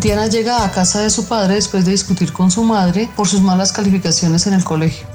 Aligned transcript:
Diana 0.00 0.28
llega 0.28 0.64
a 0.64 0.70
casa 0.70 1.00
de 1.00 1.10
su 1.10 1.26
padre 1.26 1.54
después 1.54 1.84
de 1.84 1.90
discutir 1.90 2.32
con 2.32 2.52
su 2.52 2.62
madre 2.62 3.10
por 3.16 3.26
sus 3.26 3.40
malas 3.40 3.72
calificaciones 3.72 4.46
en 4.46 4.54
el 4.54 4.62
colegio. 4.62 5.08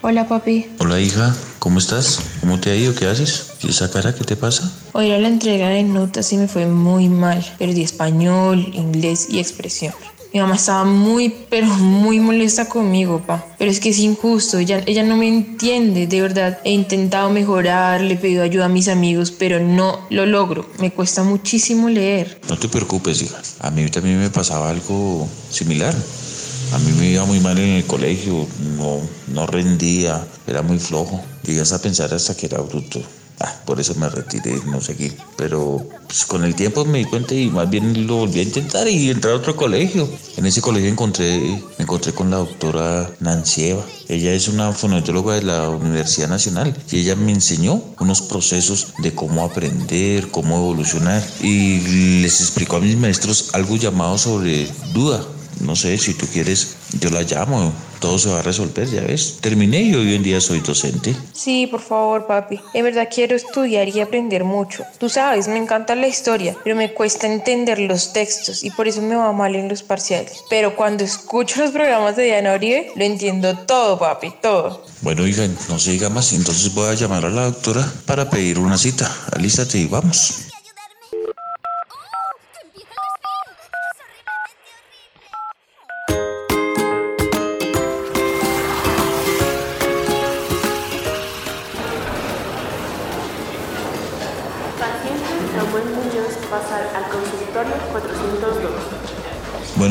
Hola 0.00 0.28
papi. 0.28 0.70
Hola 0.78 1.00
hija, 1.00 1.34
¿cómo 1.58 1.80
estás? 1.80 2.20
¿Cómo 2.40 2.60
te 2.60 2.70
ha 2.70 2.76
ido? 2.76 2.94
¿Qué 2.94 3.08
haces? 3.08 3.54
¿Y 3.60 3.70
esa 3.70 3.90
cara 3.90 4.14
qué 4.14 4.22
te 4.22 4.36
pasa? 4.36 4.70
Hoy 4.92 5.08
era 5.08 5.18
la 5.18 5.26
entrega 5.26 5.68
de 5.68 5.82
notas 5.82 6.32
y 6.32 6.36
me 6.36 6.46
fue 6.46 6.66
muy 6.66 7.08
mal. 7.08 7.44
Perdí 7.58 7.82
español, 7.82 8.70
inglés 8.72 9.26
y 9.28 9.40
expresión. 9.40 9.94
Mi 10.34 10.40
mamá 10.40 10.56
estaba 10.56 10.84
muy, 10.84 11.32
pero 11.48 11.68
muy 11.68 12.18
molesta 12.18 12.68
conmigo, 12.68 13.22
pa. 13.24 13.46
Pero 13.56 13.70
es 13.70 13.78
que 13.78 13.90
es 13.90 13.98
injusto, 14.00 14.58
ella, 14.58 14.82
ella 14.84 15.04
no 15.04 15.16
me 15.16 15.28
entiende, 15.28 16.08
de 16.08 16.20
verdad. 16.20 16.58
He 16.64 16.72
intentado 16.72 17.30
mejorar, 17.30 18.00
le 18.00 18.14
he 18.14 18.16
pedido 18.16 18.42
ayuda 18.42 18.64
a 18.64 18.68
mis 18.68 18.88
amigos, 18.88 19.30
pero 19.30 19.60
no 19.60 20.00
lo 20.10 20.26
logro. 20.26 20.68
Me 20.80 20.90
cuesta 20.90 21.22
muchísimo 21.22 21.88
leer. 21.88 22.40
No 22.48 22.58
te 22.58 22.68
preocupes, 22.68 23.22
hija. 23.22 23.40
A 23.60 23.70
mí 23.70 23.88
también 23.90 24.18
me 24.18 24.28
pasaba 24.28 24.70
algo 24.70 25.28
similar. 25.50 25.94
A 26.72 26.78
mí 26.80 26.90
me 26.98 27.10
iba 27.10 27.24
muy 27.24 27.38
mal 27.38 27.56
en 27.56 27.68
el 27.68 27.84
colegio, 27.84 28.48
no, 28.76 29.02
no 29.28 29.46
rendía, 29.46 30.26
era 30.48 30.62
muy 30.62 30.80
flojo. 30.80 31.22
Llegas 31.44 31.72
a 31.72 31.80
pensar 31.80 32.12
hasta 32.12 32.36
que 32.36 32.46
era 32.46 32.58
bruto. 32.58 33.00
Ah, 33.40 33.52
por 33.66 33.80
eso 33.80 33.94
me 33.96 34.08
retiré, 34.08 34.60
no 34.66 34.80
seguí. 34.80 35.12
Pero 35.36 35.84
pues, 36.06 36.24
con 36.24 36.44
el 36.44 36.54
tiempo 36.54 36.84
me 36.84 36.98
di 36.98 37.04
cuenta 37.04 37.34
y 37.34 37.50
más 37.50 37.68
bien 37.68 38.06
lo 38.06 38.16
volví 38.16 38.40
a 38.40 38.42
intentar 38.42 38.88
y 38.88 39.10
entré 39.10 39.32
a 39.32 39.34
otro 39.34 39.56
colegio. 39.56 40.08
En 40.36 40.46
ese 40.46 40.60
colegio 40.60 40.88
encontré, 40.88 41.38
me 41.40 41.82
encontré 41.82 42.12
con 42.12 42.30
la 42.30 42.38
doctora 42.38 43.10
Nancy 43.20 43.70
Eva. 43.70 43.84
Ella 44.08 44.32
es 44.32 44.48
una 44.48 44.72
fonoaudióloga 44.72 45.34
de 45.34 45.42
la 45.42 45.68
Universidad 45.68 46.28
Nacional 46.28 46.76
y 46.90 47.00
ella 47.00 47.16
me 47.16 47.32
enseñó 47.32 47.82
unos 47.98 48.22
procesos 48.22 48.94
de 48.98 49.14
cómo 49.14 49.44
aprender, 49.44 50.30
cómo 50.30 50.56
evolucionar 50.56 51.22
y 51.40 52.20
les 52.20 52.40
explicó 52.40 52.76
a 52.76 52.80
mis 52.80 52.96
maestros 52.96 53.50
algo 53.54 53.76
llamado 53.76 54.18
sobre 54.18 54.68
duda 54.92 55.24
no 55.60 55.76
sé, 55.76 55.96
si 55.98 56.14
tú 56.14 56.26
quieres, 56.26 56.76
yo 57.00 57.10
la 57.10 57.22
llamo, 57.22 57.72
todo 58.00 58.18
se 58.18 58.28
va 58.28 58.40
a 58.40 58.42
resolver, 58.42 58.88
ya 58.88 59.00
ves. 59.00 59.38
Terminé 59.40 59.80
y 59.82 59.94
hoy 59.94 60.14
en 60.14 60.22
día 60.22 60.40
soy 60.40 60.60
docente. 60.60 61.16
Sí, 61.32 61.66
por 61.66 61.80
favor, 61.80 62.26
papi. 62.26 62.60
En 62.74 62.84
verdad 62.84 63.08
quiero 63.12 63.34
estudiar 63.34 63.88
y 63.88 64.00
aprender 64.00 64.44
mucho. 64.44 64.84
Tú 64.98 65.08
sabes, 65.08 65.48
me 65.48 65.56
encanta 65.56 65.94
la 65.94 66.06
historia, 66.06 66.56
pero 66.62 66.76
me 66.76 66.92
cuesta 66.92 67.26
entender 67.26 67.78
los 67.78 68.12
textos 68.12 68.62
y 68.62 68.70
por 68.70 68.88
eso 68.88 69.00
me 69.00 69.16
va 69.16 69.32
mal 69.32 69.54
en 69.54 69.68
los 69.68 69.82
parciales. 69.82 70.44
Pero 70.50 70.76
cuando 70.76 71.02
escucho 71.02 71.60
los 71.60 71.70
programas 71.70 72.16
de 72.16 72.24
Diana 72.24 72.52
Oribe, 72.52 72.92
lo 72.94 73.04
entiendo 73.04 73.56
todo, 73.58 73.98
papi, 73.98 74.34
todo. 74.42 74.84
Bueno, 75.00 75.26
hija, 75.26 75.46
no 75.68 75.78
se 75.78 75.92
diga 75.92 76.08
más, 76.08 76.32
entonces 76.32 76.74
voy 76.74 76.88
a 76.88 76.94
llamar 76.94 77.24
a 77.24 77.30
la 77.30 77.44
doctora 77.44 77.90
para 78.06 78.28
pedir 78.28 78.58
una 78.58 78.76
cita. 78.76 79.10
Alístate 79.32 79.78
y 79.78 79.86
vamos. 79.86 80.43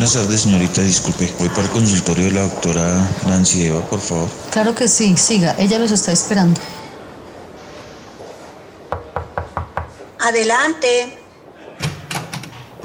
Buenas 0.04 0.22
tardes, 0.22 0.42
señorita. 0.42 0.82
Disculpe, 0.82 1.34
voy 1.40 1.48
para 1.48 1.62
el 1.62 1.70
consultorio 1.70 2.26
de 2.26 2.32
la 2.32 2.42
doctora 2.42 3.10
Nancy 3.26 3.68
Eva, 3.68 3.80
por 3.90 4.02
favor. 4.02 4.28
Claro 4.52 4.76
que 4.76 4.90
sí, 4.90 5.16
siga, 5.16 5.56
ella 5.58 5.80
los 5.80 5.92
está 5.92 6.12
esperando. 6.12 6.60
Adelante. 10.20 11.18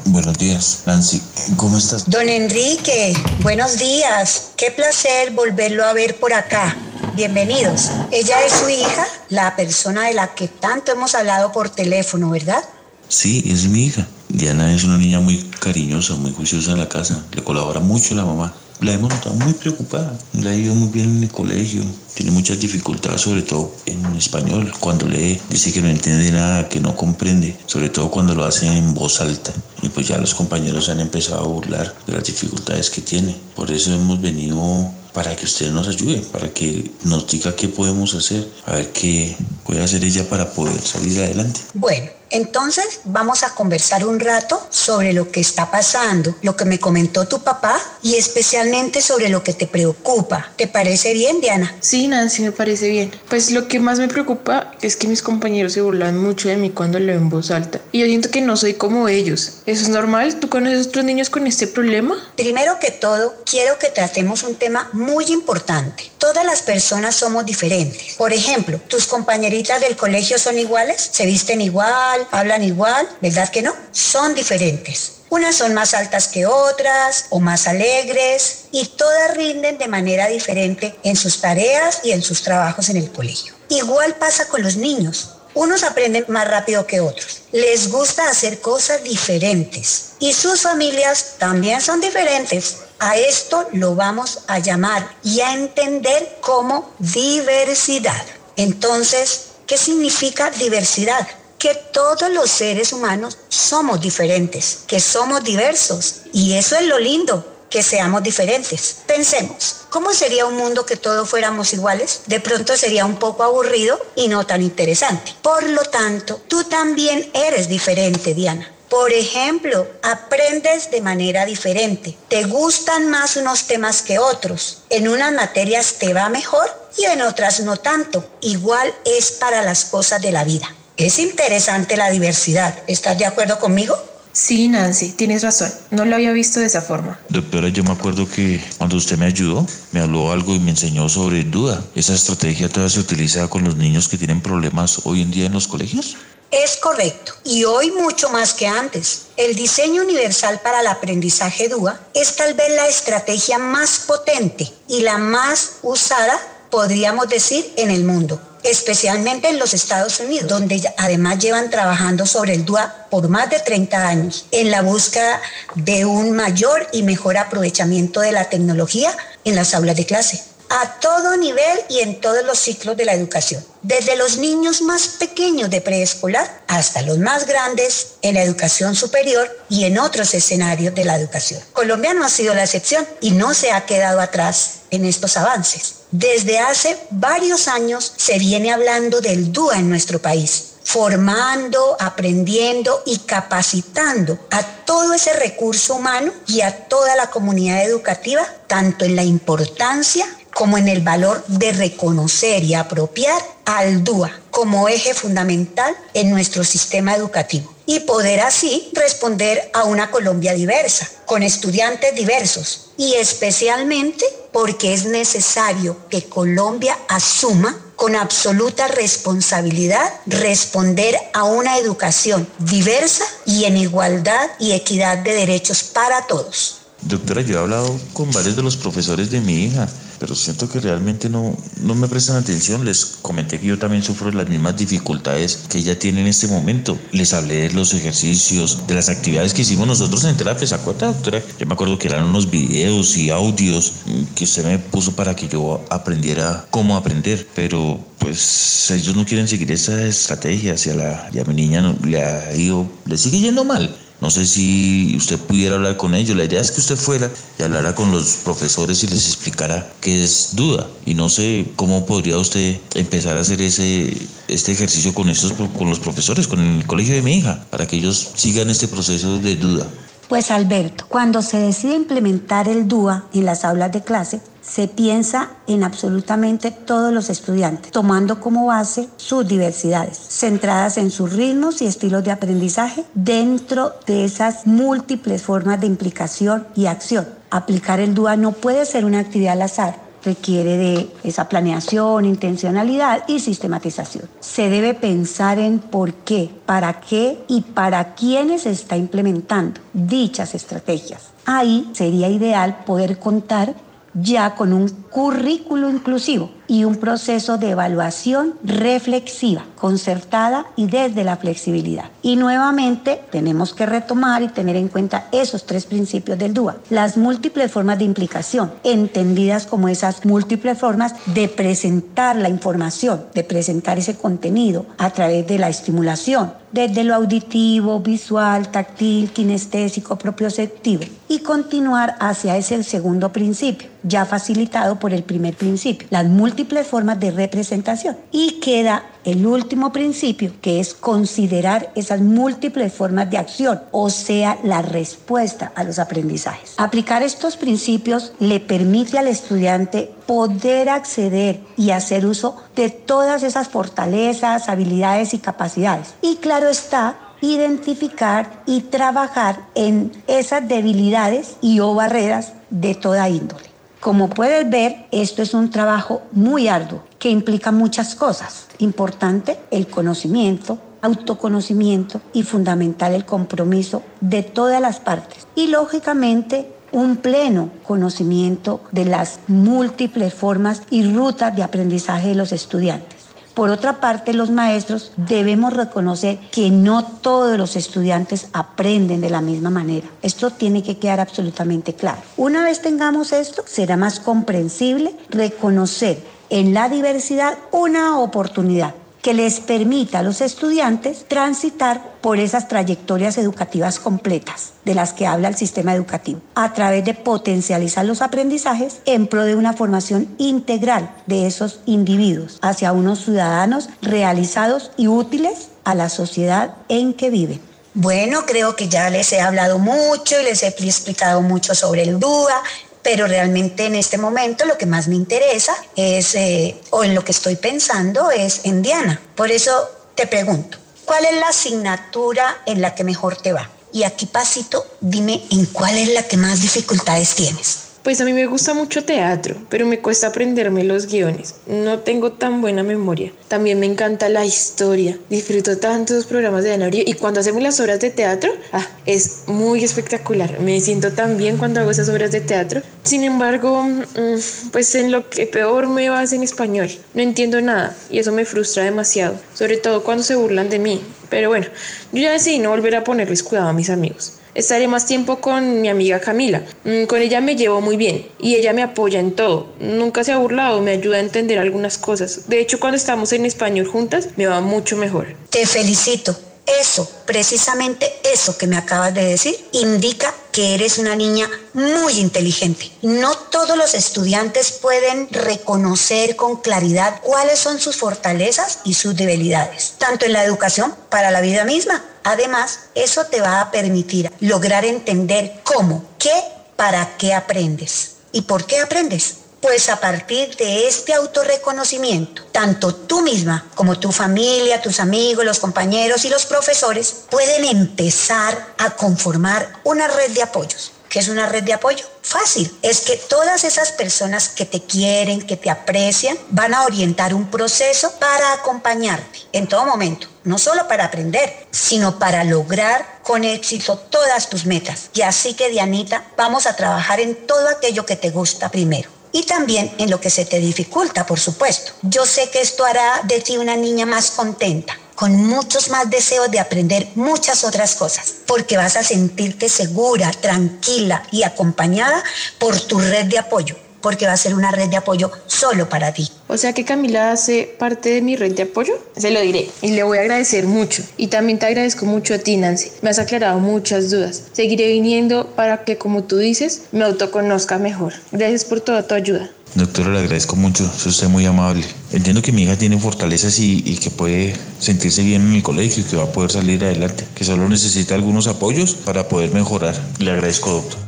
Buenos 0.05 0.39
días, 0.39 0.83
Nancy. 0.87 1.21
¿Cómo 1.57 1.79
estás? 1.79 2.09
Don 2.09 2.29
Enrique, 2.29 3.13
buenos 3.41 3.79
días. 3.79 4.53
Qué 4.55 4.71
placer 4.71 5.33
volverlo 5.33 5.85
a 5.87 5.95
ver 5.95 6.21
por 6.21 6.33
acá. 6.33 6.77
Bienvenidos. 7.17 7.91
Ella 8.13 8.45
es 8.45 8.53
su 8.53 8.69
hija, 8.69 9.05
la 9.29 9.57
persona 9.57 10.05
de 10.05 10.15
la 10.15 10.37
que 10.37 10.47
tanto 10.47 10.93
hemos 10.93 11.17
hablado 11.17 11.51
por 11.51 11.69
teléfono, 11.69 12.31
¿verdad? 12.31 12.63
Sí, 13.09 13.43
es 13.45 13.65
mi 13.65 13.87
hija. 13.87 14.07
Diana 14.29 14.75
es 14.75 14.85
una 14.85 14.99
niña 14.99 15.21
muy 15.21 15.39
cariñosa, 15.59 16.15
muy 16.17 16.33
juiciosa 16.33 16.73
en 16.73 16.79
la 16.79 16.89
casa. 16.89 17.25
Le 17.33 17.43
colabora 17.43 17.81
mucho 17.81 18.15
la 18.15 18.25
mamá. 18.25 18.55
La 18.81 18.93
hemos 18.93 19.13
notado 19.13 19.35
muy 19.35 19.55
preocupada. 19.55 20.17
Le 20.35 20.49
ha 20.49 20.55
ido 20.55 20.75
muy 20.75 20.89
bien 20.89 21.17
en 21.17 21.23
el 21.25 21.31
colegio. 21.31 21.83
Tiene 22.15 22.31
muchas 22.31 22.61
dificultades, 22.61 23.23
sobre 23.23 23.43
todo 23.43 23.75
en 23.87 24.05
español. 24.15 24.73
Cuando 24.79 25.07
lee, 25.09 25.41
dice 25.51 25.73
que 25.73 25.81
no 25.81 25.89
entiende 25.89 26.31
nada, 26.31 26.69
que 26.69 26.79
no 26.79 26.95
comprende. 26.95 27.57
Sobre 27.67 27.89
todo 27.89 28.11
cuando 28.11 28.35
lo 28.35 28.45
hace 28.45 28.67
en 28.67 28.95
voz 28.95 29.21
alta. 29.21 29.53
Y 29.83 29.89
pues 29.89 30.07
ya 30.07 30.19
los 30.19 30.35
compañeros 30.35 30.89
han 30.91 31.01
empezado 31.01 31.41
a 31.41 31.49
burlar 31.49 31.93
de 32.07 32.13
las 32.13 32.25
dificultades 32.25 32.91
que 32.91 33.01
tiene. 33.01 33.35
Por 33.57 33.71
eso 33.71 33.93
hemos 33.93 34.21
venido 34.21 34.93
para 35.13 35.35
que 35.35 35.47
usted 35.47 35.73
nos 35.73 35.89
ayude, 35.89 36.21
para 36.21 36.49
que 36.53 36.93
nos 37.03 37.27
diga 37.27 37.57
qué 37.57 37.67
podemos 37.67 38.15
hacer, 38.15 38.49
a 38.67 38.75
ver 38.75 38.93
qué 38.93 39.37
puede 39.65 39.83
hacer 39.83 40.05
ella 40.05 40.29
para 40.29 40.53
poder 40.53 40.81
salir 40.81 41.19
adelante. 41.19 41.61
Bueno, 41.75 42.09
entonces 42.31 43.01
vamos 43.05 43.43
a 43.43 43.55
conversar 43.55 44.07
un 44.07 44.21
rato 44.21 44.67
sobre 44.71 45.13
lo 45.13 45.31
que 45.31 45.41
está 45.41 45.71
pasando, 45.71 46.35
lo 46.43 46.57
que 46.57 46.65
me 46.65 46.79
comentó 46.79 47.27
tu 47.27 47.43
papá 47.43 47.81
y 48.03 48.17
especialmente 48.17 49.01
sobre 49.01 49.29
lo 49.29 49.43
que 49.43 49.55
te 49.55 49.67
preocupa. 49.67 50.51
¿Te 50.57 50.67
parece 50.67 51.15
bien, 51.15 51.41
Diana? 51.41 51.75
Sí, 51.81 52.09
Nancy, 52.09 52.43
me 52.43 52.53
parece 52.53 52.89
bien. 52.89 53.13
Pues 53.29 53.51
lo 53.51 53.69
que 53.69 53.81
más 53.81 53.99
me 53.99 54.09
preocupa 54.09 54.73
es 54.81 54.97
que 54.97 55.09
mis 55.09 55.23
compañeros 55.23 55.73
se 55.73 55.81
burlan 55.81 56.19
mucho 56.19 56.49
de 56.49 56.57
mí 56.57 56.71
cuando 56.71 56.99
leo 56.99 57.17
en 57.17 57.31
voz 57.31 57.51
alta. 57.51 57.81
Y 57.93 58.01
yo 58.01 58.07
siento 58.07 58.31
que 58.31 58.41
no 58.41 58.57
soy 58.57 58.75
como 58.75 59.09
ellos. 59.09 59.59
¿Eso 59.67 59.83
es 59.83 59.89
normal? 59.89 60.37
¿Tú 60.41 60.49
conoces 60.49 60.89
otros 60.89 61.05
niños 61.05 61.31
con 61.31 61.47
este 61.47 61.67
problema? 61.67 62.17
Primero 62.37 62.79
que 62.79 62.91
todo, 62.91 63.35
quiero 63.45 63.79
que 63.79 63.89
tratemos 63.89 64.43
un 64.43 64.55
tema 64.57 64.89
muy 64.93 65.27
importante. 65.27 66.11
Todas 66.19 66.45
las 66.45 66.63
personas 66.63 67.15
somos 67.15 67.47
diferentes. 67.47 68.15
Por 68.17 68.33
ejemplo, 68.33 68.81
tus 68.89 69.07
compañeritas 69.07 69.81
del 69.81 69.97
colegio 69.97 70.39
son 70.39 70.59
iguales, 70.59 71.11
se 71.13 71.27
visten 71.27 71.61
igual, 71.61 72.18
hablan 72.31 72.63
igual, 72.65 73.09
¿verdad 73.21 73.49
que 73.51 73.63
no? 73.63 73.75
Son 73.93 74.35
diferentes. 74.35 75.13
Unas 75.31 75.57
son 75.57 75.75
más 75.75 75.93
altas 75.93 76.29
que 76.29 76.47
otras 76.47 77.27
o 77.29 77.39
más 77.39 77.69
alegres 77.69 78.65
y 78.73 78.87
todas 78.87 79.37
rinden 79.37 79.77
de 79.77 79.87
manera 79.87 80.27
diferente 80.29 80.97
en 81.03 81.17
sus 81.17 81.41
tareas 81.41 82.01
y 82.03 82.13
en 82.13 82.23
sus 82.23 82.43
trabajos 82.43 82.89
en 82.89 82.97
el 82.97 83.13
colegio. 83.13 83.55
Igual 83.69 84.15
pasa 84.15 84.49
con 84.49 84.63
los 84.63 84.77
niños. 84.77 85.35
Unos 85.53 85.83
aprenden 85.83 86.25
más 86.29 86.49
rápido 86.49 86.87
que 86.87 87.01
otros. 87.01 87.43
Les 87.53 87.91
gusta 87.91 88.29
hacer 88.29 88.61
cosas 88.61 89.03
diferentes. 89.03 90.13
Y 90.19 90.33
sus 90.33 90.63
familias 90.63 91.35
también 91.39 91.81
son 91.81 92.01
diferentes. 92.01 92.79
A 92.99 93.17
esto 93.17 93.69
lo 93.73 93.95
vamos 93.95 94.41
a 94.47 94.61
llamar 94.61 95.09
y 95.23 95.41
a 95.41 95.53
entender 95.53 96.39
como 96.41 96.91
diversidad. 96.99 98.25
Entonces, 98.57 99.49
¿qué 99.67 99.77
significa 99.77 100.51
diversidad? 100.51 101.27
Que 101.59 101.75
todos 101.75 102.31
los 102.31 102.51
seres 102.51 102.93
humanos 102.93 103.39
somos 103.49 104.01
diferentes, 104.01 104.81
que 104.87 105.01
somos 105.01 105.43
diversos. 105.43 106.23
Y 106.33 106.55
eso 106.55 106.77
es 106.77 106.87
lo 106.87 106.99
lindo, 106.99 107.45
que 107.69 107.83
seamos 107.83 108.23
diferentes. 108.23 108.99
Pensemos, 109.07 109.77
¿cómo 109.91 110.13
sería 110.15 110.47
un 110.47 110.57
mundo 110.57 110.87
que 110.87 110.97
todos 110.97 111.29
fuéramos 111.29 111.73
iguales? 111.73 112.23
De 112.27 112.41
pronto 112.41 112.77
sería 112.77 113.05
un 113.05 113.17
poco 113.17 113.43
aburrido 113.43 114.01
y 114.15 114.29
no 114.29 114.47
tan 114.47 114.63
interesante. 114.63 115.35
Por 115.43 115.65
lo 115.65 115.83
tanto, 115.83 116.41
tú 116.49 116.65
también 116.65 117.31
eres 117.35 117.69
diferente, 117.69 118.35
Diana. 118.35 118.73
Por 118.89 119.13
ejemplo, 119.13 119.87
aprendes 120.03 120.91
de 120.91 121.03
manera 121.03 121.45
diferente. 121.45 122.17
Te 122.29 122.45
gustan 122.45 123.11
más 123.11 123.37
unos 123.37 123.67
temas 123.67 124.01
que 124.01 124.19
otros. 124.19 124.79
En 124.89 125.09
unas 125.09 125.33
materias 125.33 125.97
te 125.99 126.15
va 126.15 126.31
mejor 126.31 126.71
y 126.97 127.05
en 127.05 127.21
otras 127.21 127.61
no 127.61 127.77
tanto. 127.77 128.25
Igual 128.41 128.95
es 129.05 129.33
para 129.33 129.63
las 129.63 129.85
cosas 129.85 130.23
de 130.23 130.33
la 130.33 130.45
vida. 130.45 130.75
Es 130.99 131.21
interesante 131.21 131.97
la 131.97 132.11
diversidad. 132.11 132.77
¿Estás 132.89 133.17
de 133.17 133.25
acuerdo 133.25 133.61
conmigo? 133.61 133.97
Sí, 134.33 134.67
Nancy, 134.67 135.11
tienes 135.11 135.45
razón. 135.45 135.73
No 135.93 136.05
lo 136.05 136.17
había 136.17 136.33
visto 136.33 136.59
de 136.59 136.67
esa 136.67 136.83
forma. 136.83 137.21
Doctora, 137.29 137.69
yo 137.69 137.85
me 137.85 137.93
acuerdo 137.93 138.29
que 138.29 138.61
cuando 138.79 138.97
usted 138.97 139.17
me 139.17 139.27
ayudó, 139.27 139.65
me 139.93 140.01
habló 140.01 140.33
algo 140.33 140.57
y 140.57 140.59
me 140.59 140.71
enseñó 140.71 141.09
sobre 141.09 141.45
duda. 141.45 141.85
¿Esa 141.95 142.15
estrategia 142.15 142.69
todavía 142.69 142.93
se 142.93 142.99
utiliza 142.99 143.47
con 143.47 143.63
los 143.63 143.77
niños 143.77 144.09
que 144.09 144.19
tienen 144.19 144.41
problemas 144.41 145.03
hoy 145.05 145.23
en 145.23 145.31
día 145.31 145.47
en 145.47 145.53
los 145.53 145.69
colegios? 145.69 146.17
Es 146.51 146.77
correcto, 146.79 147.33
y 147.45 147.63
hoy 147.63 147.93
mucho 147.93 148.31
más 148.31 148.53
que 148.53 148.67
antes. 148.67 149.27
El 149.37 149.55
diseño 149.55 150.03
universal 150.03 150.61
para 150.65 150.81
el 150.81 150.89
aprendizaje 150.89 151.69
DUA 151.69 152.01
es 152.13 152.35
tal 152.35 152.55
vez 152.55 152.75
la 152.75 152.89
estrategia 152.89 153.59
más 153.59 154.01
potente 154.01 154.69
y 154.89 155.03
la 155.03 155.19
más 155.19 155.75
usada, 155.83 156.41
podríamos 156.71 157.29
decir, 157.29 157.73
en 157.77 157.93
el 157.93 158.03
mundo 158.03 158.48
especialmente 158.63 159.49
en 159.49 159.59
los 159.59 159.75
Estados 159.75 160.21
Unidos, 160.21 160.49
donde 160.49 160.83
además 160.97 161.39
llevan 161.39 161.71
trabajando 161.71 162.27
sobre 162.27 162.55
el 162.55 162.65
DUA 162.65 163.07
por 163.11 163.29
más 163.29 163.51
de 163.51 163.61
30 163.61 164.09
años, 164.09 164.47
en 164.51 164.71
la 164.71 164.83
búsqueda 164.83 165.41
de 165.75 166.05
un 166.05 166.33
mayor 166.33 166.87
y 166.93 167.03
mejor 167.03 167.37
aprovechamiento 167.37 168.21
de 168.21 168.33
la 168.33 168.49
tecnología 168.49 169.17
en 169.45 169.55
las 169.57 169.75
aulas 169.75 169.97
de 169.97 170.07
clase 170.07 170.58
a 170.71 171.01
todo 171.01 171.37
nivel 171.37 171.81
y 171.89 172.01
en 172.01 172.21
todos 172.21 172.45
los 172.45 172.59
ciclos 172.59 172.97
de 172.97 173.05
la 173.05 173.15
educación, 173.15 173.65
desde 173.83 174.17
los 174.17 174.37
niños 174.39 174.83
más 174.83 175.09
pequeños 175.09 175.71
de 175.71 175.81
preescolar 175.81 176.63
hasta 176.67 177.03
los 177.03 177.19
más 177.19 177.47
grandes 177.47 178.15
en 178.23 178.35
la 178.35 178.43
educación 178.43 178.95
superior 178.95 179.49
y 179.69 179.85
en 179.85 179.99
otros 179.99 180.35
escenarios 180.35 180.95
de 180.95 181.05
la 181.05 181.17
educación. 181.17 181.61
Colombia 181.73 182.15
no 182.15 182.25
ha 182.25 182.29
sido 182.29 182.55
la 182.55 182.65
excepción 182.65 183.07
y 183.21 183.31
no 183.31 183.55
se 183.55 183.73
ha 183.73 183.87
quedado 183.87 184.21
atrás 184.21 184.81
en 184.91 185.05
estos 185.05 185.37
avances. 185.37 185.95
Desde 186.11 186.59
hace 186.59 186.99
varios 187.11 187.69
años 187.69 188.13
se 188.17 188.39
viene 188.39 188.73
hablando 188.73 189.21
del 189.21 189.53
DUA 189.53 189.79
en 189.79 189.91
nuestro 189.91 190.21
país, 190.21 190.69
formando, 190.83 191.97
aprendiendo 192.01 193.03
y 193.05 193.19
capacitando 193.19 194.39
a 194.51 194.63
todo 194.87 195.13
ese 195.13 195.35
recurso 195.35 195.97
humano 195.97 196.33
y 196.47 196.63
a 196.63 196.89
toda 196.89 197.15
la 197.15 197.29
comunidad 197.29 197.83
educativa, 197.83 198.47
tanto 198.67 199.05
en 199.05 199.15
la 199.15 199.23
importancia 199.23 200.27
como 200.55 200.79
en 200.79 200.89
el 200.89 201.03
valor 201.03 201.45
de 201.47 201.73
reconocer 201.73 202.65
y 202.65 202.75
apropiar 202.75 203.41
al 203.65 204.03
DUA 204.03 204.33
como 204.51 204.89
eje 204.89 205.15
fundamental 205.15 205.95
en 206.15 206.31
nuestro 206.31 206.65
sistema 206.65 207.15
educativo 207.15 207.73
y 207.87 208.01
poder 208.01 208.41
así 208.41 208.91
responder 208.93 209.71
a 209.73 209.85
una 209.85 210.11
Colombia 210.11 210.53
diversa, 210.53 211.09
con 211.27 211.43
estudiantes 211.43 212.15
diversos 212.15 212.91
y 212.97 213.15
especialmente 213.15 214.25
porque 214.53 214.93
es 214.93 215.05
necesario 215.07 215.97
que 216.11 216.25
Colombia 216.25 216.99
asuma 217.09 217.79
con 217.97 218.15
absoluta 218.17 218.89
responsabilidad 218.89 220.13
responder 220.27 221.17
a 221.35 221.45
una 221.45 221.79
educación 221.79 222.49
diversa 222.59 223.25
y 223.47 223.65
en 223.65 223.77
igualdad 223.77 224.51
y 224.59 224.73
equidad 224.73 225.19
de 225.19 225.35
derechos 225.35 225.83
para 225.83 226.27
todos. 226.27 226.79
Doctora, 227.03 227.43
yo 227.43 227.57
he 227.57 227.61
hablado 227.61 227.99
con 228.13 228.31
varios 228.33 228.57
de 228.57 228.63
los 228.63 228.77
profesores 228.77 229.31
de 229.31 229.41
mi 229.41 229.65
hija 229.65 229.89
pero 230.19 230.35
siento 230.35 230.69
que 230.69 230.81
realmente 230.81 231.29
no, 231.29 231.57
no 231.83 231.95
me 231.95 232.09
prestan 232.09 232.37
atención. 232.37 232.85
Les 232.85 233.19
comenté 233.23 233.59
que 233.59 233.67
yo 233.67 233.79
también 233.79 234.03
sufro 234.03 234.31
las 234.31 234.49
mismas 234.49 234.77
dificultades 234.77 235.65
que 235.69 235.79
ella 235.79 235.99
tiene 235.99 236.21
en 236.21 236.27
este 236.27 236.49
momento. 236.49 236.99
Les 237.13 237.33
hablé 237.33 237.69
de 237.69 237.71
los 237.73 237.95
ejercicios, 237.95 238.87
de 238.87 238.95
las 238.95 239.09
actividades 239.09 239.55
que 239.55 239.63
hicimos 239.63 239.87
nosotros 239.87 240.25
en 240.25 240.37
terapia. 240.37 240.67
¿Se 240.67 240.75
acuerda, 240.75 241.09
doctora? 241.09 241.43
Yo 241.59 241.67
me 241.67 241.75
acuerdo 241.75 241.99
que 241.99 242.09
eran 242.09 242.25
unos 242.25 242.51
videos 242.51 243.17
y 243.17 243.31
audios 243.31 243.93
que 244.35 244.45
usted 244.45 244.65
me 244.65 244.79
puso 244.79 245.13
para 245.13 245.35
que 245.35 245.49
yo 245.49 245.85
aprendiera 245.91 246.67
cómo 246.71 246.97
aprender, 246.97 247.47
pero 247.55 248.01
pues 248.19 248.91
ellos 248.91 249.15
no 249.15 249.25
quieren 249.25 249.49
seguir 249.49 249.71
esa 249.73 250.05
estrategia. 250.05 250.75
Hacia 250.75 250.95
la, 250.95 251.31
y 251.33 251.39
a 251.39 251.45
mi 251.45 251.55
niña 251.55 251.81
no, 251.81 251.97
le 252.05 252.23
ha 252.23 252.55
ido, 252.55 252.87
le 253.07 253.17
sigue 253.17 253.41
yendo 253.41 253.65
mal. 253.65 253.95
No 254.21 254.31
sé 254.31 254.47
si 254.47 255.15
usted 255.17 255.39
pudiera 255.39 255.77
hablar 255.77 255.97
con 255.97 256.15
ellos. 256.15 256.37
La 256.37 256.45
idea 256.45 256.61
es 256.61 256.73
que 256.73 256.81
usted 256.81 256.97
fuera 256.97 257.31
y 257.59 257.63
hablara 257.63 257.95
con 257.95 258.11
los 258.11 258.39
profesores 258.45 259.03
y 259.05 259.07
les 259.07 259.27
explicara 259.27 259.93
qué 260.01 260.25
es 260.25 260.51
duda. 260.55 260.89
Y 261.07 261.15
no 261.15 261.29
sé 261.29 261.67
cómo 261.77 262.05
podría 262.05 262.37
usted 262.37 262.79
empezar 262.95 263.37
a 263.37 263.41
hacer 263.41 263.63
ese, 263.63 264.17
este 264.49 264.73
ejercicio 264.73 265.15
con, 265.15 265.29
estos, 265.29 265.53
con 265.53 265.89
los 265.89 266.01
profesores, 266.01 266.49
con 266.49 266.61
el 266.61 266.87
colegio 266.87 267.15
de 267.15 267.23
mi 267.23 267.35
hija, 267.35 267.65
para 267.71 267.87
que 267.87 267.97
ellos 267.97 268.31
sigan 268.35 268.71
este 268.71 268.89
proceso 268.89 269.39
de 269.39 269.55
duda. 269.55 269.87
Pues 270.29 270.51
Alberto, 270.51 271.07
cuando 271.09 271.41
se 271.41 271.59
decide 271.59 271.95
implementar 271.95 272.69
el 272.69 272.87
DUA 272.87 273.29
en 273.33 273.47
las 273.47 273.65
aulas 273.65 273.93
de 273.93 274.03
clase, 274.03 274.41
se 274.69 274.87
piensa 274.87 275.51
en 275.67 275.83
absolutamente 275.83 276.71
todos 276.71 277.13
los 277.13 277.31
estudiantes, 277.31 277.91
tomando 277.91 278.41
como 278.41 278.67
base 278.67 279.09
sus 279.17 279.47
diversidades, 279.49 280.19
centradas 280.19 280.99
en 280.99 281.11
sus 281.11 281.33
ritmos 281.33 281.81
y 281.81 281.87
estilos 281.87 282.23
de 282.25 282.33
aprendizaje 282.33 283.05
dentro 283.15 283.93
de 284.07 284.25
esas 284.25 284.67
múltiples 284.67 285.43
formas 285.43 285.81
de 285.81 285.87
implicación 285.87 286.67
y 286.75 286.87
acción. 286.87 287.27
Aplicar 287.51 288.01
el 288.01 288.15
DUA 288.15 288.37
no 288.37 288.53
puede 288.53 288.85
ser 288.85 289.05
una 289.05 289.21
actividad 289.21 289.55
al 289.55 289.63
azar, 289.63 290.09
requiere 290.23 290.77
de 290.77 291.11
esa 291.25 291.49
planeación, 291.49 292.25
intencionalidad 292.25 293.25
y 293.29 293.41
sistematización. 293.41 294.29
Se 294.41 294.69
debe 294.69 294.93
pensar 294.93 295.59
en 295.59 295.79
por 295.79 296.13
qué, 296.13 296.51
para 296.67 297.01
qué 297.01 297.43
y 297.49 297.63
para 297.63 298.15
quiénes 298.15 298.63
se 298.63 298.71
está 298.71 298.97
implementando 298.97 299.81
dichas 299.95 300.55
estrategias. 300.55 301.31
Ahí 301.47 301.91
sería 301.95 302.29
ideal 302.29 302.85
poder 302.85 303.19
contar 303.19 303.75
ya 304.21 304.55
con 304.55 304.73
un 304.73 304.89
currículo 304.89 305.91
inclusivo 305.91 306.51
y 306.69 306.85
un 306.85 306.97
proceso 306.97 307.59
de 307.59 307.71
evaluación 307.71 308.55
reflexiva, 308.63 309.65
concertada 309.77 310.67
y 310.77 310.87
desde 310.87 311.25
la 311.25 311.37
flexibilidad. 311.37 312.11
Y 312.23 312.37
nuevamente 312.37 313.21
tenemos 313.33 313.75
que 313.75 313.87
retomar 313.87 314.43
y 314.43 314.49
tener 314.49 314.77
en 314.77 314.89
cuenta 314.89 315.27
esos 315.33 315.65
tres 315.65 315.87
principios 315.87 316.39
del 316.39 316.55
DUA. 316.55 316.77
Las 316.91 317.17
múltiples 317.17 317.73
formas 317.73 317.99
de 317.99 318.05
implicación, 318.05 318.71
entendidas 318.85 319.67
como 319.67 319.89
esas 319.89 320.25
múltiples 320.25 320.79
formas 320.79 321.15
de 321.27 321.49
presentar 321.49 322.37
la 322.37 322.49
información, 322.49 323.25
de 323.35 323.45
presentar 323.45 323.99
ese 323.99 324.17
contenido 324.17 324.87
a 324.99 325.11
través 325.11 325.47
de 325.47 325.59
la 325.59 325.69
estimulación, 325.69 326.53
desde 326.73 327.05
lo 327.05 327.15
auditivo, 327.15 328.01
visual, 328.01 328.71
táctil, 328.71 329.31
kinestésico, 329.31 330.17
propioceptivo 330.17 331.05
y 331.29 331.39
continuar 331.41 332.17
hacia 332.21 332.57
ese 332.57 332.83
segundo 332.83 333.33
principio, 333.33 333.89
ya 334.03 334.27
facilitado 334.27 334.99
por 334.99 335.13
el 335.13 335.23
primer 335.23 335.55
principio, 335.55 336.07
las 336.11 336.27
formas 336.65 337.21
de 337.21 337.31
representación. 337.31 338.17
Y 338.33 338.61
queda 338.61 339.05
el 339.25 339.47
último 339.47 339.93
principio, 339.93 340.53
que 340.61 340.81
es 340.81 340.95
considerar 340.95 341.93
esas 341.95 342.21
múltiples 342.21 342.93
formas 342.93 343.31
de 343.31 343.39
acción, 343.39 343.83
o 343.91 344.11
sea, 344.11 344.59
la 344.63 344.83
respuesta 344.83 345.73
a 345.75 345.85
los 345.85 345.99
aprendizajes. 345.99 346.75
Aplicar 346.79 347.23
estos 347.23 347.57
principios 347.57 348.33
le 348.39 348.61
permite 348.61 349.19
al 349.19 349.29
estudiante 349.29 350.11
poder 350.27 350.89
acceder 350.89 351.61
y 351.77 351.91
hacer 351.91 352.27
uso 352.27 352.57
de 352.75 352.91
todas 352.91 353.43
esas 353.43 353.69
fortalezas, 353.69 354.69
habilidades 354.69 355.35
y 355.35 355.39
capacidades. 355.39 356.15
Y 356.23 356.37
claro 356.37 356.69
está, 356.69 357.17
identificar 357.41 358.63
y 358.67 358.83
trabajar 358.83 359.67
en 359.75 360.13
esas 360.27 360.67
debilidades 360.67 361.57
y 361.61 361.81
o 361.81 361.95
barreras 361.95 362.53
de 362.71 362.95
toda 362.95 363.29
índole. 363.29 363.68
Como 364.01 364.31
puedes 364.31 364.71
ver, 364.71 365.07
esto 365.11 365.43
es 365.43 365.55
un 365.55 365.71
trabajo 365.71 366.23
muy 366.31 366.69
arduo 366.69 367.03
que 367.19 367.31
implica 367.31 367.73
muchas 367.73 368.15
cosas. 368.15 368.69
Importante 368.79 369.59
el 369.73 369.89
conocimiento, 369.89 370.79
autoconocimiento 371.03 372.21
y 372.33 372.45
fundamental 372.45 373.13
el 373.13 373.25
compromiso 373.25 374.03
de 374.21 374.45
todas 374.45 374.81
las 374.81 375.01
partes. 375.01 375.49
Y 375.57 375.67
lógicamente 375.67 376.73
un 376.93 377.17
pleno 377.17 377.71
conocimiento 377.85 378.81
de 378.93 379.05
las 379.05 379.41
múltiples 379.49 380.33
formas 380.33 380.83
y 380.91 381.03
rutas 381.13 381.55
de 381.55 381.65
aprendizaje 381.65 382.29
de 382.29 382.35
los 382.37 382.53
estudiantes. 382.53 383.18
Por 383.59 383.71
otra 383.71 383.99
parte, 383.99 384.35
los 384.35 384.53
maestros 384.53 385.11
debemos 385.17 385.73
reconocer 385.73 386.39
que 386.53 386.71
no 386.71 387.05
todos 387.05 387.59
los 387.59 387.75
estudiantes 387.75 388.47
aprenden 388.53 389.21
de 389.21 389.31
la 389.31 389.41
misma 389.41 389.69
manera. 389.69 390.07
Esto 390.23 390.53
tiene 390.53 390.85
que 390.85 390.99
quedar 390.99 391.19
absolutamente 391.19 391.93
claro. 391.93 392.23
Una 392.37 392.63
vez 392.63 392.81
tengamos 392.83 393.33
esto, 393.33 393.65
será 393.67 393.97
más 393.97 394.21
comprensible 394.21 395.13
reconocer 395.29 396.23
en 396.51 396.73
la 396.73 396.89
diversidad 396.89 397.59
una 397.73 398.21
oportunidad 398.21 398.95
que 399.23 399.35
les 399.35 399.61
permita 399.61 400.21
a 400.21 400.23
los 400.23 400.41
estudiantes 400.41 401.27
transitar 401.29 402.15
por 402.21 402.39
esas 402.39 402.69
trayectorias 402.69 403.39
educativas 403.39 403.99
completas 403.99 404.73
de 404.85 404.95
las 404.95 405.13
que 405.13 405.27
habla 405.27 405.49
el 405.49 405.57
sistema 405.57 405.95
educativo, 405.95 406.41
a 406.55 406.73
través 406.73 407.05
de 407.05 407.15
potencializar 407.15 408.05
los 408.05 408.23
aprendizajes 408.23 409.01
en 409.05 409.27
pro 409.27 409.45
de 409.45 409.57
una 409.57 409.73
formación 409.73 410.29
integral 410.39 411.15
de 411.27 411.47
esos 411.47 411.81
individuos 411.87 412.59
hacia 412.63 412.93
unos 412.93 413.25
ciudadanos 413.25 413.89
realizados 414.03 414.91
y 414.97 415.09
útiles 415.09 415.69
a 415.85 415.95
la 415.95 416.09
sociedad 416.09 416.75
en 416.89 417.15
que 417.15 417.31
viven. 417.31 417.61
Bueno, 417.95 418.45
creo 418.47 418.77
que 418.77 418.89
ya 418.89 419.11
les 419.11 419.33
he 419.33 419.41
hablado 419.41 419.79
mucho 419.79 420.41
y 420.41 420.45
les 420.45 420.63
he 420.63 420.69
explicado 420.69 421.41
mucho 421.43 421.75
sobre 421.75 422.03
el 422.03 422.21
DUA, 422.21 422.63
pero 423.03 423.27
realmente 423.27 423.87
en 423.87 423.95
este 423.95 424.19
momento 424.19 424.65
lo 424.65 424.79
que 424.79 424.87
más 424.87 425.09
me 425.09 425.15
interesa 425.15 425.75
es, 425.97 426.35
eh, 426.35 426.81
o 426.91 427.05
en 427.05 427.15
lo 427.15 427.25
que 427.25 427.33
estoy 427.33 427.57
pensando, 427.57 428.31
es 428.31 428.61
en 428.65 428.83
Diana. 428.83 429.21
Por 429.35 429.51
eso 429.51 429.91
te 430.15 430.27
pregunto, 430.27 430.79
¿cuál 431.05 431.25
es 431.25 431.35
la 431.35 431.49
asignatura 431.49 432.63
en 432.67 432.81
la 432.81 432.95
que 432.95 433.05
mejor 433.05 433.37
te 433.37 433.53
va? 433.53 433.71
Y 433.93 434.03
aquí, 434.03 434.27
Pasito, 434.27 434.87
dime 435.01 435.43
en 435.51 435.67
cuál 435.67 435.97
es 435.97 436.09
la 436.09 436.23
que 436.25 436.37
más 436.37 436.61
dificultades 436.61 437.35
tienes. 437.35 437.88
Pues 438.09 438.23
a 438.23 438.25
mí 438.25 438.33
me 438.33 438.47
gusta 438.47 438.73
mucho 438.73 439.05
teatro, 439.05 439.55
pero 439.69 439.85
me 439.85 439.99
cuesta 439.99 440.29
aprenderme 440.29 440.83
los 440.83 441.09
guiones. 441.09 441.57
No 441.67 441.99
tengo 441.99 442.33
tan 442.33 442.63
buena 442.63 442.83
memoria. 442.83 443.33
También 443.49 443.79
me 443.81 443.85
encanta 443.85 444.31
la 444.31 444.47
historia. 444.47 445.19
Disfruto 445.29 445.77
tanto 445.77 446.15
los 446.15 446.25
programas 446.25 446.65
de 446.65 446.73
Anario 446.73 447.03
y 447.05 447.13
cuando 447.13 447.41
hacemos 447.41 447.63
las 447.63 447.79
obras 447.81 448.01
de 448.01 448.09
teatro, 448.09 448.51
ah, 448.73 448.87
es 449.05 449.43
muy 449.47 449.85
espectacular. 449.85 450.59
Me 450.61 450.81
siento 450.81 451.13
tan 451.13 451.37
bien 451.37 451.59
cuando 451.59 451.81
hago 451.81 451.91
esas 451.91 452.09
obras 452.09 452.33
de 452.33 452.41
teatro. 452.41 452.81
Sin 453.09 453.25
embargo, 453.25 453.83
mm, 453.85 454.71
pues 454.71 454.95
en 454.95 455.11
lo 455.11 455.31
que 455.31 455.47
peor 455.47 455.89
me 455.89 456.11
va 456.11 456.23
es 456.23 456.35
en 456.35 456.43
español. 456.43 456.91
No 457.15 457.23
entiendo 457.23 457.59
nada 457.63 457.97
y 458.11 458.19
eso 458.19 458.33
me 458.33 458.45
frustra 458.45 458.85
demasiado, 458.85 459.41
sobre 459.55 459.79
todo 459.79 460.05
cuando 460.05 460.23
se 460.23 460.35
burlan 460.35 460.69
de 460.69 460.79
mí. 460.79 461.01
Pero 461.31 461.49
bueno, 461.49 461.67
yo 462.13 462.23
ya 462.23 462.33
decidí 462.33 462.59
no 462.59 462.69
volver 462.69 462.97
a 462.97 463.05
ponerles 463.05 463.43
cuidado 463.43 463.69
a 463.69 463.73
mis 463.73 463.89
amigos 463.89 464.39
estaré 464.59 464.89
más 464.89 465.07
tiempo 465.07 465.41
con 465.41 465.81
mi 465.81 465.89
amiga 465.89 466.19
Camila. 466.19 466.63
Mm, 466.83 467.05
con 467.05 467.23
ella 467.23 467.41
me 467.41 467.55
llevo 467.55 467.81
muy 467.81 467.97
bien 467.97 468.27
y 468.41 468.57
ella 468.57 468.73
me 468.73 468.83
apoya 468.83 469.21
en 469.21 469.37
todo. 469.37 469.69
Nunca 469.79 470.25
se 470.25 470.33
ha 470.33 470.39
burlado, 470.39 470.81
me 470.81 470.91
ayuda 470.91 471.19
a 471.19 471.21
entender 471.21 471.61
algunas 471.61 471.97
cosas. 471.97 472.49
De 472.49 472.61
hecho, 472.61 472.81
cuando 472.81 472.97
estamos 472.97 473.33
en 473.33 473.47
español 473.47 473.87
juntas, 473.87 474.31
me 474.37 474.47
va 474.47 474.61
mucho 474.61 474.97
mejor. 474.97 475.29
Te 475.51 475.65
felicito. 475.65 476.37
Eso, 476.81 477.11
precisamente 477.25 478.13
eso 478.31 478.59
que 478.59 478.67
me 478.67 478.77
acabas 478.77 479.15
de 479.15 479.25
decir, 479.25 479.57
indica 479.73 480.35
que 480.53 480.75
eres 480.75 480.99
una 480.99 481.17
niña 481.17 481.49
muy 481.73 482.19
inteligente. 482.19 482.91
No 483.03 483.35
todos 483.37 483.77
los 483.77 483.95
estudiantes 483.95 484.73
pueden 484.73 485.29
reconocer 485.31 486.37
con 486.37 486.57
claridad 486.57 487.21
cuáles 487.23 487.59
son 487.59 487.79
sus 487.81 487.97
fortalezas 487.97 488.81
y 488.85 488.95
sus 488.95 489.17
debilidades, 489.17 489.95
tanto 489.99 490.27
en 490.27 490.33
la 490.33 490.45
educación 490.45 490.95
para 491.09 491.31
la 491.31 491.41
vida 491.41 491.65
misma. 491.65 492.05
Además, 492.25 492.81
eso 492.95 493.27
te 493.27 493.41
va 493.41 493.61
a 493.61 493.71
permitir 493.71 494.33
lograr 494.41 494.85
entender 494.85 495.61
cómo, 495.65 496.05
qué, 496.19 496.33
para 496.77 497.17
qué 497.17 497.35
aprendes 497.35 498.17
y 498.33 498.43
por 498.43 498.67
qué 498.67 498.81
aprendes. 498.81 499.48
Pues 499.61 499.89
a 499.89 499.97
partir 499.97 500.55
de 500.55 500.87
este 500.87 501.13
autorreconocimiento, 501.15 502.45
tanto 502.53 502.95
tú 502.95 503.23
misma 503.23 503.67
como 503.75 503.99
tu 503.99 504.13
familia, 504.13 504.81
tus 504.81 505.01
amigos, 505.01 505.45
los 505.45 505.59
compañeros 505.59 506.25
y 506.25 506.29
los 506.29 506.47
profesores 506.47 507.25
pueden 507.29 507.65
empezar 507.65 508.75
a 508.79 508.91
conformar 508.91 509.81
una 509.83 510.07
red 510.07 510.31
de 510.31 510.43
apoyos. 510.43 510.93
¿Qué 511.09 511.19
es 511.19 511.29
una 511.29 511.47
red 511.47 511.65
de 511.65 511.73
apoyo? 511.73 512.05
Fácil, 512.23 512.79
es 512.83 513.01
que 513.01 513.17
todas 513.17 513.65
esas 513.65 513.91
personas 513.91 514.49
que 514.49 514.65
te 514.65 514.83
quieren, 514.85 515.43
que 515.43 515.57
te 515.57 515.71
aprecian, 515.71 516.39
van 516.51 516.73
a 516.73 516.85
orientar 516.85 517.35
un 517.35 517.51
proceso 517.51 518.13
para 518.21 518.53
acompañarte 518.53 519.41
en 519.53 519.67
todo 519.67 519.87
momento, 519.87 520.29
no 520.45 520.59
solo 520.59 520.87
para 520.87 521.07
aprender, 521.07 521.67
sino 521.73 522.21
para 522.21 522.45
lograr 522.45 523.21
con 523.25 523.43
éxito 523.43 523.97
todas 523.99 524.51
tus 524.51 524.67
metas. 524.67 525.11
Y 525.15 525.23
así 525.23 525.55
que, 525.55 525.71
Dianita, 525.71 526.25
vamos 526.37 526.67
a 526.67 526.77
trabajar 526.77 527.19
en 527.19 527.47
todo 527.47 527.69
aquello 527.69 528.07
que 528.07 528.15
te 528.15 528.31
gusta 528.31 528.69
primero 528.69 529.18
y 529.33 529.45
también 529.45 529.93
en 529.99 530.11
lo 530.11 530.21
que 530.21 530.31
se 530.31 530.45
te 530.45 530.61
dificulta, 530.61 531.27
por 531.27 531.39
supuesto. 531.39 531.93
Yo 532.03 532.27
sé 532.27 532.51
que 532.51 532.61
esto 532.61 532.85
hará 532.85 533.23
de 533.25 533.41
ti 533.41 533.57
una 533.57 533.77
niña 533.77 534.07
más 534.07 534.31
contenta, 534.31 534.99
con 535.15 535.35
muchos 535.35 535.91
más 535.91 536.09
deseos 536.09 536.51
de 536.51 536.61
aprender 536.61 537.09
muchas 537.15 537.65
otras 537.65 537.95
cosas, 537.95 538.35
porque 538.47 538.77
vas 538.77 538.97
a 538.97 539.03
sentirte 539.03 539.69
segura, 539.69 540.31
tranquila 540.31 541.23
y 541.31 541.43
acompañada 541.43 542.23
por 542.59 542.79
tu 542.81 542.99
red 542.99 543.27
de 543.27 543.39
apoyo 543.39 543.88
porque 544.01 544.27
va 544.27 544.33
a 544.33 544.37
ser 544.37 544.55
una 544.55 544.71
red 544.71 544.89
de 544.89 544.97
apoyo 544.97 545.31
solo 545.47 545.89
para 545.89 546.13
ti. 546.13 546.29
O 546.47 546.57
sea 546.57 546.73
que 546.73 546.85
Camila 546.85 547.33
hace 547.33 547.75
parte 547.79 548.11
de 548.11 548.23
mi 548.23 548.37
red 548.37 548.55
de 548.55 548.63
apoyo, 548.63 548.95
se 549.17 549.31
lo 549.31 549.41
diré 549.41 549.69
y 549.83 549.93
le 549.93 550.03
voy 550.03 550.19
a 550.19 550.23
agradecer 550.23 550.67
mucho. 550.67 551.03
Y 551.17 551.29
también 551.29 551.59
te 551.59 551.67
agradezco 551.67 552.07
mucho 552.07 552.35
a 552.35 552.39
ti, 552.39 552.57
Nancy. 552.57 552.91
Me 553.03 553.11
has 553.11 553.19
aclarado 553.19 553.59
muchas 553.59 554.11
dudas. 554.11 554.45
Seguiré 554.53 554.89
viniendo 554.89 555.47
para 555.55 555.85
que, 555.85 555.99
como 555.99 556.25
tú 556.25 556.39
dices, 556.39 556.83
me 556.93 557.05
autoconozca 557.05 557.79
mejor. 557.79 558.15
Gracias 558.33 558.65
por 558.65 558.81
toda 558.81 559.07
tu 559.07 559.15
ayuda. 559.15 559.51
Doctora, 559.75 560.11
le 560.11 560.21
agradezco 560.21 560.57
mucho, 560.57 560.91
es 560.97 561.07
usted 561.07 561.29
muy 561.29 561.45
amable. 561.45 561.85
Entiendo 562.11 562.41
que 562.41 562.53
mi 562.53 562.63
hija 562.63 562.77
tiene 562.77 562.99
fortalezas 562.99 563.59
y, 563.59 563.83
y, 563.85 563.99
que 563.99 564.11
puede 564.11 564.55
sentirse 564.81 565.23
bien 565.23 565.43
en 565.43 565.55
el 565.55 565.63
colegio 565.63 566.03
y 566.03 566.07
que 566.07 566.17
va 566.17 566.25
a 566.25 566.33
poder 566.33 566.51
salir 566.51 566.83
adelante, 566.83 567.25
que 567.35 567.45
solo 567.45 567.69
necesita 567.69 568.15
algunos 568.15 568.47
apoyos 568.47 568.95
para 568.95 569.29
poder 569.29 569.53
mejorar. 569.53 569.95
Le 570.19 570.31
agradezco, 570.31 570.71
doctor. 570.71 571.08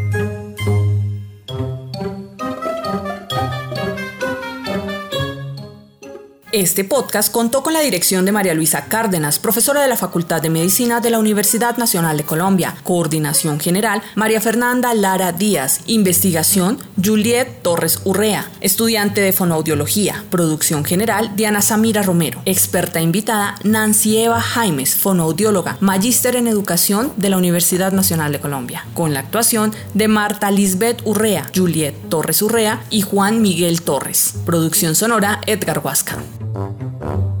Este 6.61 6.83
podcast 6.83 7.31
contó 7.31 7.63
con 7.63 7.73
la 7.73 7.79
dirección 7.79 8.23
de 8.23 8.31
María 8.31 8.53
Luisa 8.53 8.85
Cárdenas, 8.85 9.39
profesora 9.39 9.81
de 9.81 9.87
la 9.87 9.97
Facultad 9.97 10.43
de 10.43 10.51
Medicina 10.51 10.99
de 10.99 11.09
la 11.09 11.17
Universidad 11.17 11.75
Nacional 11.77 12.17
de 12.17 12.23
Colombia. 12.23 12.75
Coordinación 12.83 13.59
general, 13.59 14.03
María 14.13 14.39
Fernanda 14.39 14.93
Lara 14.93 15.31
Díaz. 15.31 15.79
Investigación, 15.87 16.77
Juliet 17.03 17.63
Torres 17.63 18.01
Urrea. 18.03 18.47
Estudiante 18.61 19.21
de 19.21 19.33
fonoaudiología. 19.33 20.23
Producción 20.29 20.85
general, 20.85 21.35
Diana 21.35 21.63
Samira 21.63 22.03
Romero. 22.03 22.43
Experta 22.45 23.01
invitada, 23.01 23.55
Nancy 23.63 24.19
Eva 24.19 24.39
Jaimes, 24.39 24.93
fonoaudióloga, 24.93 25.77
magíster 25.79 26.35
en 26.35 26.45
educación 26.45 27.11
de 27.17 27.31
la 27.31 27.37
Universidad 27.37 27.91
Nacional 27.91 28.33
de 28.33 28.39
Colombia. 28.39 28.85
Con 28.93 29.15
la 29.15 29.21
actuación 29.21 29.73
de 29.95 30.07
Marta 30.07 30.51
Lisbeth 30.51 31.01
Urrea, 31.05 31.47
Juliet 31.55 31.95
Torres 32.09 32.39
Urrea 32.43 32.83
y 32.91 33.01
Juan 33.01 33.41
Miguel 33.41 33.81
Torres. 33.81 34.35
Producción 34.45 34.93
sonora, 34.93 35.41
Edgar 35.47 35.81
Huasca. 35.83 36.19
Thank 36.53 36.81
you. 36.81 37.40